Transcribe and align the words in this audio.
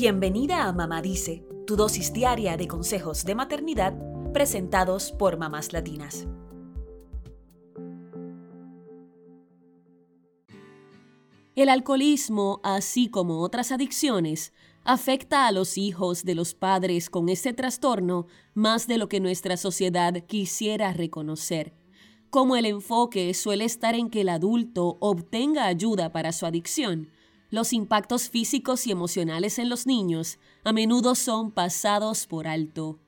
Bienvenida 0.00 0.68
a 0.68 0.72
Mamá 0.72 1.02
Dice, 1.02 1.44
tu 1.66 1.74
dosis 1.74 2.12
diaria 2.12 2.56
de 2.56 2.68
consejos 2.68 3.24
de 3.24 3.34
maternidad 3.34 3.98
presentados 4.32 5.10
por 5.10 5.38
mamás 5.38 5.72
latinas. 5.72 6.28
El 11.56 11.68
alcoholismo, 11.68 12.60
así 12.62 13.08
como 13.08 13.40
otras 13.40 13.72
adicciones, 13.72 14.52
afecta 14.84 15.48
a 15.48 15.50
los 15.50 15.76
hijos 15.76 16.22
de 16.22 16.36
los 16.36 16.54
padres 16.54 17.10
con 17.10 17.28
este 17.28 17.52
trastorno 17.52 18.28
más 18.54 18.86
de 18.86 18.98
lo 18.98 19.08
que 19.08 19.18
nuestra 19.18 19.56
sociedad 19.56 20.14
quisiera 20.26 20.92
reconocer. 20.92 21.74
Como 22.30 22.54
el 22.54 22.66
enfoque 22.66 23.34
suele 23.34 23.64
estar 23.64 23.96
en 23.96 24.10
que 24.10 24.20
el 24.20 24.28
adulto 24.28 24.96
obtenga 25.00 25.66
ayuda 25.66 26.12
para 26.12 26.30
su 26.30 26.46
adicción, 26.46 27.10
los 27.50 27.72
impactos 27.72 28.28
físicos 28.28 28.86
y 28.86 28.90
emocionales 28.90 29.58
en 29.58 29.68
los 29.68 29.86
niños 29.86 30.38
a 30.64 30.72
menudo 30.72 31.14
son 31.14 31.50
pasados 31.50 32.26
por 32.26 32.46
alto. 32.46 32.98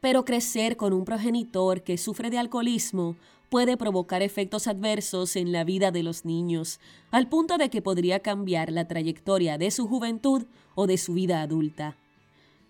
Pero 0.00 0.24
crecer 0.24 0.76
con 0.76 0.92
un 0.92 1.04
progenitor 1.04 1.82
que 1.82 1.98
sufre 1.98 2.30
de 2.30 2.38
alcoholismo 2.38 3.16
puede 3.50 3.76
provocar 3.76 4.22
efectos 4.22 4.66
adversos 4.66 5.36
en 5.36 5.52
la 5.52 5.64
vida 5.64 5.90
de 5.90 6.02
los 6.02 6.24
niños, 6.24 6.80
al 7.10 7.28
punto 7.28 7.58
de 7.58 7.68
que 7.68 7.82
podría 7.82 8.20
cambiar 8.20 8.70
la 8.70 8.86
trayectoria 8.86 9.58
de 9.58 9.70
su 9.70 9.88
juventud 9.88 10.44
o 10.74 10.86
de 10.86 10.96
su 10.96 11.14
vida 11.14 11.42
adulta. 11.42 11.96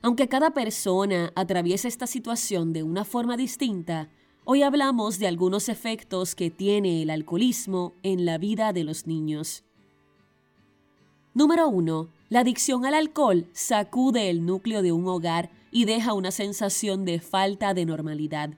Aunque 0.03 0.29
cada 0.29 0.53
persona 0.53 1.33
atraviesa 1.37 1.87
esta 1.87 2.07
situación 2.07 2.73
de 2.73 2.83
una 2.83 3.05
forma 3.05 3.37
distinta, 3.37 4.09
hoy 4.45 4.63
hablamos 4.63 5.19
de 5.19 5.29
algunos 5.29 5.69
efectos 5.69 6.35
que 6.35 6.51
tiene 6.51 7.03
el 7.03 7.11
alcoholismo 7.11 7.93
en 8.03 8.25
la 8.25 8.39
vida 8.39 8.73
de 8.73 8.85
los 8.85 9.07
niños. 9.07 9.63
Número 11.41 11.71
1. 11.71 12.11
La 12.29 12.41
adicción 12.41 12.85
al 12.85 12.93
alcohol 12.93 13.47
sacude 13.55 14.29
el 14.29 14.45
núcleo 14.45 14.83
de 14.83 14.93
un 14.93 15.09
hogar 15.09 15.51
y 15.71 15.87
deja 15.87 16.13
una 16.13 16.33
sensación 16.33 17.07
de 17.07 17.19
falta 17.19 17.73
de 17.73 17.87
normalidad. 17.87 18.51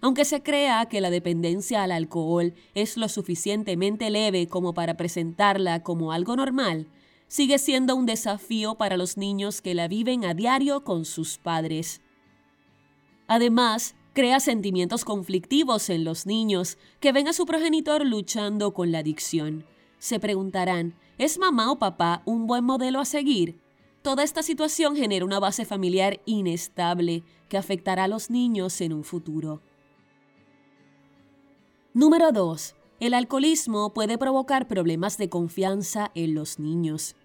Aunque 0.00 0.24
se 0.24 0.40
crea 0.40 0.86
que 0.86 1.00
la 1.00 1.10
dependencia 1.10 1.82
al 1.82 1.90
alcohol 1.90 2.54
es 2.76 2.96
lo 2.96 3.08
suficientemente 3.08 4.08
leve 4.10 4.46
como 4.46 4.72
para 4.72 4.96
presentarla 4.96 5.82
como 5.82 6.12
algo 6.12 6.36
normal, 6.36 6.86
sigue 7.26 7.58
siendo 7.58 7.96
un 7.96 8.06
desafío 8.06 8.76
para 8.76 8.96
los 8.96 9.16
niños 9.16 9.60
que 9.60 9.74
la 9.74 9.88
viven 9.88 10.24
a 10.24 10.32
diario 10.32 10.84
con 10.84 11.04
sus 11.04 11.38
padres. 11.38 12.02
Además, 13.26 13.96
crea 14.12 14.38
sentimientos 14.38 15.04
conflictivos 15.04 15.90
en 15.90 16.04
los 16.04 16.24
niños 16.24 16.78
que 17.00 17.10
ven 17.10 17.26
a 17.26 17.32
su 17.32 17.46
progenitor 17.46 18.06
luchando 18.06 18.72
con 18.74 18.92
la 18.92 19.00
adicción. 19.00 19.64
Se 20.04 20.20
preguntarán, 20.20 20.92
¿es 21.16 21.38
mamá 21.38 21.72
o 21.72 21.78
papá 21.78 22.20
un 22.26 22.46
buen 22.46 22.62
modelo 22.62 23.00
a 23.00 23.06
seguir? 23.06 23.58
Toda 24.02 24.22
esta 24.22 24.42
situación 24.42 24.96
genera 24.96 25.24
una 25.24 25.40
base 25.40 25.64
familiar 25.64 26.20
inestable 26.26 27.22
que 27.48 27.56
afectará 27.56 28.04
a 28.04 28.08
los 28.08 28.28
niños 28.28 28.82
en 28.82 28.92
un 28.92 29.02
futuro. 29.02 29.62
Número 31.94 32.32
2. 32.32 32.74
El 33.00 33.14
alcoholismo 33.14 33.94
puede 33.94 34.18
provocar 34.18 34.68
problemas 34.68 35.16
de 35.16 35.30
confianza 35.30 36.10
en 36.14 36.34
los 36.34 36.58
niños. 36.58 37.16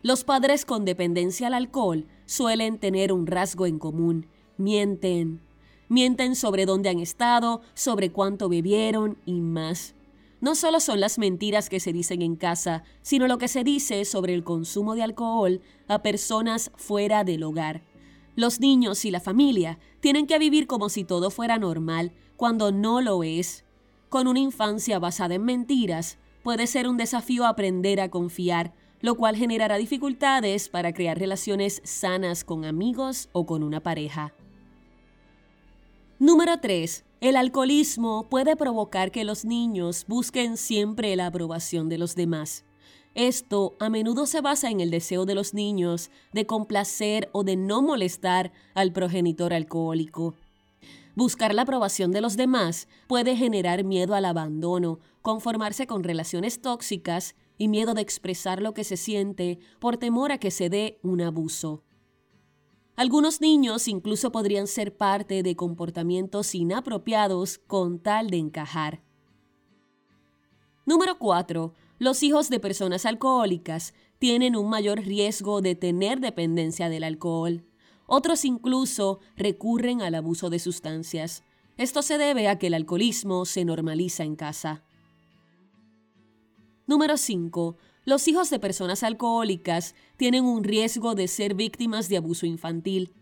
Los 0.00 0.24
padres 0.24 0.64
con 0.64 0.86
dependencia 0.86 1.48
al 1.48 1.52
alcohol 1.52 2.06
suelen 2.24 2.78
tener 2.78 3.12
un 3.12 3.26
rasgo 3.26 3.66
en 3.66 3.78
común. 3.78 4.26
Mienten. 4.56 5.42
Mienten 5.90 6.34
sobre 6.34 6.64
dónde 6.64 6.88
han 6.88 6.98
estado, 6.98 7.60
sobre 7.74 8.10
cuánto 8.10 8.48
bebieron 8.48 9.18
y 9.26 9.42
más. 9.42 9.95
No 10.46 10.54
solo 10.54 10.78
son 10.78 11.00
las 11.00 11.18
mentiras 11.18 11.68
que 11.68 11.80
se 11.80 11.92
dicen 11.92 12.22
en 12.22 12.36
casa, 12.36 12.84
sino 13.02 13.26
lo 13.26 13.36
que 13.36 13.48
se 13.48 13.64
dice 13.64 14.04
sobre 14.04 14.32
el 14.32 14.44
consumo 14.44 14.94
de 14.94 15.02
alcohol 15.02 15.60
a 15.88 16.02
personas 16.02 16.70
fuera 16.76 17.24
del 17.24 17.42
hogar. 17.42 17.82
Los 18.36 18.60
niños 18.60 19.04
y 19.04 19.10
la 19.10 19.18
familia 19.18 19.80
tienen 19.98 20.28
que 20.28 20.38
vivir 20.38 20.68
como 20.68 20.88
si 20.88 21.02
todo 21.02 21.32
fuera 21.32 21.58
normal, 21.58 22.12
cuando 22.36 22.70
no 22.70 23.00
lo 23.00 23.24
es. 23.24 23.64
Con 24.08 24.28
una 24.28 24.38
infancia 24.38 25.00
basada 25.00 25.34
en 25.34 25.42
mentiras, 25.42 26.16
puede 26.44 26.68
ser 26.68 26.86
un 26.86 26.96
desafío 26.96 27.44
aprender 27.44 28.00
a 28.00 28.08
confiar, 28.08 28.72
lo 29.00 29.16
cual 29.16 29.34
generará 29.34 29.78
dificultades 29.78 30.68
para 30.68 30.92
crear 30.92 31.18
relaciones 31.18 31.82
sanas 31.82 32.44
con 32.44 32.64
amigos 32.64 33.30
o 33.32 33.46
con 33.46 33.64
una 33.64 33.82
pareja. 33.82 34.32
Número 36.20 36.60
3. 36.60 37.05
El 37.20 37.36
alcoholismo 37.36 38.28
puede 38.28 38.56
provocar 38.56 39.10
que 39.10 39.24
los 39.24 39.46
niños 39.46 40.04
busquen 40.06 40.58
siempre 40.58 41.16
la 41.16 41.26
aprobación 41.26 41.88
de 41.88 41.96
los 41.96 42.14
demás. 42.14 42.64
Esto 43.14 43.74
a 43.80 43.88
menudo 43.88 44.26
se 44.26 44.42
basa 44.42 44.70
en 44.70 44.80
el 44.80 44.90
deseo 44.90 45.24
de 45.24 45.34
los 45.34 45.54
niños 45.54 46.10
de 46.34 46.44
complacer 46.44 47.30
o 47.32 47.42
de 47.42 47.56
no 47.56 47.80
molestar 47.80 48.52
al 48.74 48.92
progenitor 48.92 49.54
alcohólico. 49.54 50.34
Buscar 51.14 51.54
la 51.54 51.62
aprobación 51.62 52.10
de 52.10 52.20
los 52.20 52.36
demás 52.36 52.86
puede 53.06 53.34
generar 53.34 53.84
miedo 53.84 54.14
al 54.14 54.26
abandono, 54.26 55.00
conformarse 55.22 55.86
con 55.86 56.04
relaciones 56.04 56.60
tóxicas 56.60 57.34
y 57.56 57.68
miedo 57.68 57.94
de 57.94 58.02
expresar 58.02 58.60
lo 58.60 58.74
que 58.74 58.84
se 58.84 58.98
siente 58.98 59.58
por 59.80 59.96
temor 59.96 60.32
a 60.32 60.38
que 60.38 60.50
se 60.50 60.68
dé 60.68 60.98
un 61.02 61.22
abuso. 61.22 61.82
Algunos 62.96 63.42
niños 63.42 63.88
incluso 63.88 64.32
podrían 64.32 64.66
ser 64.66 64.96
parte 64.96 65.42
de 65.42 65.54
comportamientos 65.54 66.54
inapropiados 66.54 67.58
con 67.58 67.98
tal 67.98 68.30
de 68.30 68.38
encajar. 68.38 69.02
Número 70.86 71.18
4. 71.18 71.74
Los 71.98 72.22
hijos 72.22 72.48
de 72.48 72.58
personas 72.58 73.04
alcohólicas 73.04 73.92
tienen 74.18 74.56
un 74.56 74.70
mayor 74.70 75.00
riesgo 75.00 75.60
de 75.60 75.74
tener 75.74 76.20
dependencia 76.20 76.88
del 76.88 77.04
alcohol. 77.04 77.66
Otros 78.06 78.46
incluso 78.46 79.20
recurren 79.36 80.00
al 80.00 80.14
abuso 80.14 80.48
de 80.48 80.58
sustancias. 80.58 81.42
Esto 81.76 82.00
se 82.00 82.16
debe 82.16 82.48
a 82.48 82.58
que 82.58 82.68
el 82.68 82.74
alcoholismo 82.74 83.44
se 83.44 83.66
normaliza 83.66 84.24
en 84.24 84.36
casa. 84.36 84.84
Número 86.86 87.18
5. 87.18 87.76
Los 88.08 88.28
hijos 88.28 88.50
de 88.50 88.60
personas 88.60 89.02
alcohólicas 89.02 89.96
tienen 90.16 90.44
un 90.44 90.62
riesgo 90.62 91.16
de 91.16 91.26
ser 91.26 91.54
víctimas 91.54 92.08
de 92.08 92.18
abuso 92.18 92.46
infantil. 92.46 93.12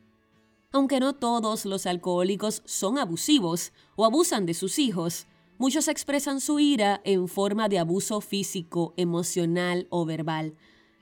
Aunque 0.72 1.00
no 1.00 1.14
todos 1.14 1.64
los 1.64 1.86
alcohólicos 1.86 2.60
son 2.66 2.98
abusivos 2.98 3.72
o 3.96 4.04
abusan 4.04 4.44
de 4.44 4.52
sus 4.52 4.78
hijos, 4.78 5.26
muchos 5.56 5.88
expresan 5.88 6.38
su 6.38 6.60
ira 6.60 7.00
en 7.04 7.28
forma 7.28 7.70
de 7.70 7.78
abuso 7.78 8.20
físico, 8.20 8.92
emocional 8.98 9.86
o 9.88 10.04
verbal. 10.04 10.54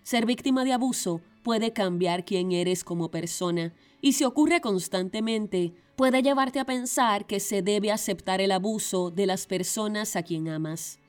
Ser 0.04 0.26
víctima 0.26 0.64
de 0.64 0.74
abuso 0.74 1.20
puede 1.42 1.72
cambiar 1.72 2.24
quién 2.24 2.52
eres 2.52 2.84
como 2.84 3.10
persona 3.10 3.74
y 4.00 4.12
si 4.12 4.22
ocurre 4.22 4.60
constantemente, 4.60 5.74
puede 5.96 6.22
llevarte 6.22 6.60
a 6.60 6.66
pensar 6.66 7.26
que 7.26 7.40
se 7.40 7.62
debe 7.62 7.90
aceptar 7.90 8.40
el 8.40 8.52
abuso 8.52 9.10
de 9.10 9.26
las 9.26 9.48
personas 9.48 10.14
a 10.14 10.22
quien 10.22 10.48
amas. 10.48 11.01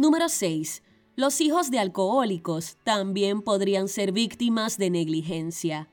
Número 0.00 0.30
6. 0.30 0.82
Los 1.14 1.42
hijos 1.42 1.70
de 1.70 1.78
alcohólicos 1.78 2.78
también 2.84 3.42
podrían 3.42 3.86
ser 3.86 4.12
víctimas 4.12 4.78
de 4.78 4.88
negligencia. 4.88 5.90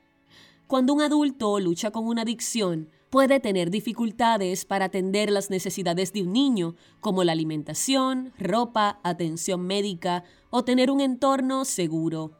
Cuando 0.66 0.94
un 0.94 1.02
adulto 1.02 1.60
lucha 1.60 1.92
con 1.92 2.08
una 2.08 2.22
adicción, 2.22 2.90
puede 3.10 3.42
tener 3.42 3.70
dificultades 3.70 4.64
para 4.64 4.86
atender 4.86 5.30
las 5.30 5.50
necesidades 5.50 6.14
de 6.14 6.22
un 6.22 6.32
niño, 6.32 6.76
como 7.02 7.26
la 7.26 7.34
alimentación, 7.34 8.32
ropa, 8.40 9.02
atención 9.04 9.68
médica 9.68 10.24
o 10.52 10.64
tener 10.64 10.90
un 10.90 11.02
entorno 11.02 11.66
seguro. 11.66 12.32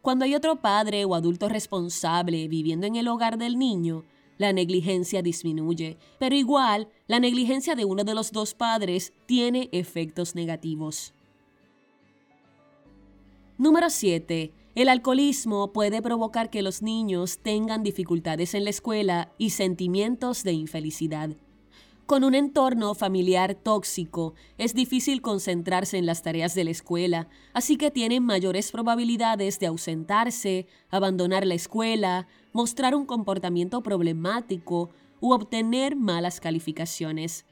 Cuando 0.00 0.24
hay 0.24 0.36
otro 0.36 0.60
padre 0.62 1.04
o 1.04 1.16
adulto 1.16 1.48
responsable 1.48 2.46
viviendo 2.46 2.86
en 2.86 2.94
el 2.94 3.08
hogar 3.08 3.38
del 3.38 3.58
niño, 3.58 4.04
la 4.38 4.52
negligencia 4.52 5.20
disminuye, 5.20 5.98
pero 6.18 6.34
igual 6.34 6.88
la 7.06 7.20
negligencia 7.20 7.74
de 7.74 7.84
uno 7.84 8.04
de 8.04 8.14
los 8.14 8.32
dos 8.32 8.54
padres 8.54 9.12
tiene 9.26 9.68
efectos 9.72 10.34
negativos. 10.34 11.12
Número 13.58 13.90
7. 13.90 14.52
El 14.76 14.88
alcoholismo 14.88 15.72
puede 15.72 16.00
provocar 16.00 16.50
que 16.50 16.62
los 16.62 16.82
niños 16.82 17.40
tengan 17.40 17.82
dificultades 17.82 18.54
en 18.54 18.62
la 18.62 18.70
escuela 18.70 19.32
y 19.36 19.50
sentimientos 19.50 20.44
de 20.44 20.52
infelicidad. 20.52 21.30
Con 22.08 22.24
un 22.24 22.34
entorno 22.34 22.94
familiar 22.94 23.54
tóxico, 23.54 24.32
es 24.56 24.72
difícil 24.72 25.20
concentrarse 25.20 25.98
en 25.98 26.06
las 26.06 26.22
tareas 26.22 26.54
de 26.54 26.64
la 26.64 26.70
escuela, 26.70 27.28
así 27.52 27.76
que 27.76 27.90
tienen 27.90 28.24
mayores 28.24 28.72
probabilidades 28.72 29.58
de 29.58 29.66
ausentarse, 29.66 30.66
abandonar 30.88 31.46
la 31.46 31.52
escuela, 31.52 32.26
mostrar 32.54 32.94
un 32.94 33.04
comportamiento 33.04 33.82
problemático 33.82 34.88
u 35.20 35.32
obtener 35.34 35.96
malas 35.96 36.40
calificaciones. 36.40 37.44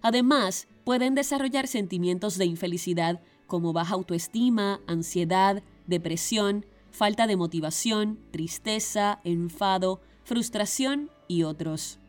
Además, 0.00 0.66
pueden 0.82 1.14
desarrollar 1.14 1.68
sentimientos 1.68 2.38
de 2.38 2.46
infelicidad 2.46 3.20
como 3.46 3.72
baja 3.72 3.94
autoestima, 3.94 4.80
ansiedad, 4.88 5.62
depresión, 5.86 6.66
falta 6.90 7.28
de 7.28 7.36
motivación, 7.36 8.18
tristeza, 8.32 9.20
enfado, 9.22 10.00
frustración 10.24 11.10
y 11.28 11.44
otros. 11.44 12.00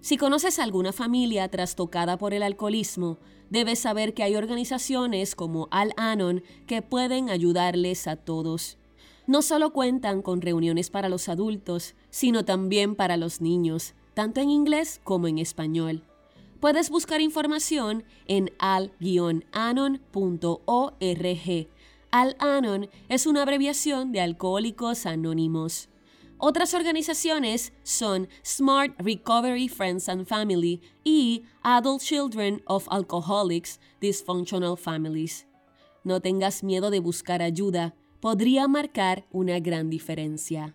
Si 0.00 0.16
conoces 0.16 0.58
alguna 0.58 0.92
familia 0.92 1.48
trastocada 1.48 2.16
por 2.16 2.32
el 2.32 2.42
alcoholismo, 2.42 3.18
debes 3.50 3.80
saber 3.80 4.14
que 4.14 4.22
hay 4.22 4.34
organizaciones 4.34 5.34
como 5.34 5.68
Al-Anon 5.70 6.42
que 6.66 6.80
pueden 6.80 7.28
ayudarles 7.28 8.06
a 8.06 8.16
todos. 8.16 8.78
No 9.26 9.42
solo 9.42 9.72
cuentan 9.72 10.22
con 10.22 10.40
reuniones 10.40 10.88
para 10.88 11.10
los 11.10 11.28
adultos, 11.28 11.94
sino 12.08 12.46
también 12.46 12.94
para 12.94 13.18
los 13.18 13.42
niños, 13.42 13.94
tanto 14.14 14.40
en 14.40 14.48
inglés 14.50 15.02
como 15.04 15.28
en 15.28 15.38
español. 15.38 16.02
Puedes 16.60 16.88
buscar 16.90 17.20
información 17.20 18.02
en 18.26 18.50
al-anon.org. 18.58 20.00
Al-Anon 22.10 22.88
es 23.08 23.26
una 23.26 23.42
abreviación 23.42 24.12
de 24.12 24.20
Alcohólicos 24.20 25.06
Anónimos. 25.06 25.88
Otras 26.42 26.72
organizaciones 26.72 27.74
son 27.82 28.26
Smart 28.42 28.94
Recovery 28.98 29.68
Friends 29.68 30.08
and 30.08 30.26
Family 30.26 30.80
y 31.04 31.42
Adult 31.62 32.00
Children 32.00 32.62
of 32.64 32.88
Alcoholics 32.88 33.78
Dysfunctional 34.00 34.78
Families. 34.78 35.46
No 36.02 36.20
tengas 36.20 36.64
miedo 36.64 36.90
de 36.90 37.00
buscar 37.00 37.42
ayuda, 37.42 37.94
podría 38.20 38.68
marcar 38.68 39.26
una 39.30 39.60
gran 39.60 39.90
diferencia. 39.90 40.74